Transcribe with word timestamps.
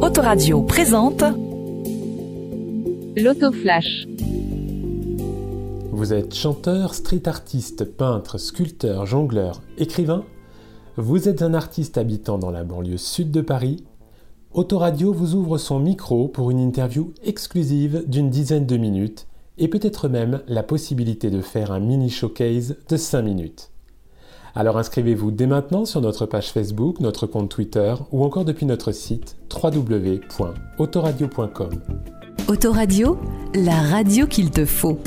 Autoradio 0.00 0.62
présente 0.62 1.22
L'autoflash. 3.16 4.06
Vous 5.90 6.12
êtes 6.12 6.34
chanteur, 6.34 6.94
street 6.94 7.22
artiste, 7.26 7.84
peintre, 7.84 8.38
sculpteur, 8.38 9.06
jongleur, 9.06 9.60
écrivain 9.78 10.24
Vous 10.96 11.28
êtes 11.28 11.42
un 11.42 11.54
artiste 11.54 11.98
habitant 11.98 12.38
dans 12.38 12.50
la 12.50 12.64
banlieue 12.64 12.96
sud 12.96 13.30
de 13.30 13.40
Paris 13.40 13.84
Autoradio 14.52 15.12
vous 15.12 15.34
ouvre 15.34 15.58
son 15.58 15.78
micro 15.78 16.26
pour 16.26 16.50
une 16.50 16.58
interview 16.58 17.12
exclusive 17.22 18.04
d'une 18.08 18.30
dizaine 18.30 18.66
de 18.66 18.76
minutes 18.76 19.28
et 19.58 19.68
peut-être 19.68 20.08
même 20.08 20.42
la 20.48 20.64
possibilité 20.64 21.30
de 21.30 21.40
faire 21.40 21.70
un 21.70 21.78
mini 21.78 22.10
showcase 22.10 22.76
de 22.88 22.96
5 22.96 23.22
minutes. 23.22 23.70
Alors 24.54 24.78
inscrivez-vous 24.78 25.30
dès 25.30 25.46
maintenant 25.46 25.84
sur 25.84 26.00
notre 26.00 26.26
page 26.26 26.50
Facebook, 26.50 26.98
notre 27.00 27.26
compte 27.26 27.50
Twitter 27.50 27.94
ou 28.12 28.24
encore 28.24 28.44
depuis 28.44 28.66
notre 28.66 28.92
site 28.92 29.36
www.autoradio.com. 29.62 31.70
Autoradio, 32.48 33.18
la 33.54 33.80
radio 33.80 34.26
qu'il 34.26 34.50
te 34.50 34.64
faut. 34.64 34.98